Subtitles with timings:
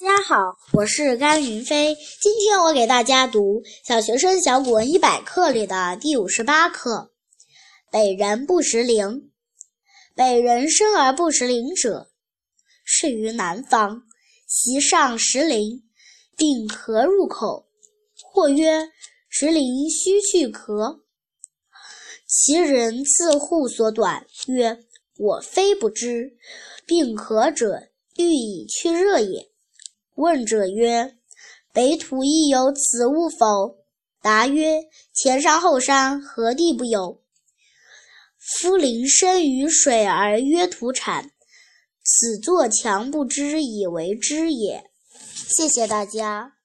[0.00, 1.96] 大家好，我是甘云飞。
[2.20, 7.10] 今天我给大家读《小学生小古文一百课》里的第五十八课：
[7.90, 9.32] 北人不识陵。
[10.14, 12.12] 北人生而不识陵者，
[12.84, 14.04] 是于南方。
[14.46, 15.82] 席上食陵，
[16.36, 17.66] 并壳入口？
[18.22, 18.90] 或曰：
[19.28, 21.00] 食陵须去壳。
[22.24, 24.78] 其人自护所短，曰：
[25.16, 26.36] 我非不知，
[26.86, 27.88] 并壳者？
[28.16, 29.48] 欲以去热也。
[30.18, 31.14] 问者曰
[31.72, 33.76] ：“北土亦有此物否？”
[34.20, 34.82] 答曰
[35.14, 37.22] ：“前山后山，何地不有？”
[38.36, 41.30] 夫林生于水而曰土产，
[42.02, 44.90] 此作强不知以为知也。
[45.46, 46.57] 谢谢大家。